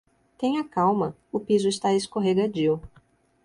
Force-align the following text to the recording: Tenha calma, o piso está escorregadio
Tenha 0.35 0.63
calma, 0.63 1.15
o 1.31 1.39
piso 1.39 1.69
está 1.69 1.93
escorregadio 1.93 2.81